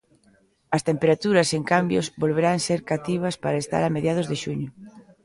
As 0.75 0.85
temperaturas, 0.89 1.49
sen 1.53 1.63
cambios, 1.73 2.05
volverán 2.21 2.59
ser 2.67 2.79
cativas 2.91 3.35
para 3.43 3.61
estar 3.63 3.81
a 3.85 3.93
mediados 3.95 4.29
de 4.31 4.37
xuño. 4.43 4.69